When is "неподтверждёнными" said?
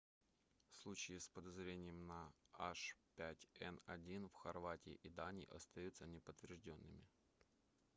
6.07-7.05